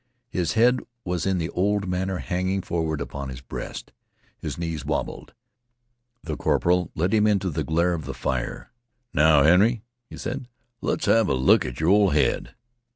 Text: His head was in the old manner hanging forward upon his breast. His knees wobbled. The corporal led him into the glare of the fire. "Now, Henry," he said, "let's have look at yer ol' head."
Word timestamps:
His 0.31 0.53
head 0.53 0.79
was 1.05 1.27
in 1.27 1.37
the 1.37 1.51
old 1.51 1.87
manner 1.87 2.17
hanging 2.17 2.63
forward 2.63 2.99
upon 3.01 3.29
his 3.29 3.39
breast. 3.41 3.91
His 4.39 4.57
knees 4.57 4.83
wobbled. 4.83 5.35
The 6.23 6.35
corporal 6.35 6.89
led 6.95 7.13
him 7.13 7.27
into 7.27 7.51
the 7.51 7.63
glare 7.63 7.93
of 7.93 8.05
the 8.05 8.15
fire. 8.15 8.71
"Now, 9.13 9.43
Henry," 9.43 9.83
he 10.09 10.17
said, 10.17 10.47
"let's 10.81 11.05
have 11.05 11.29
look 11.29 11.65
at 11.65 11.79
yer 11.79 11.87
ol' 11.87 12.09
head." 12.09 12.55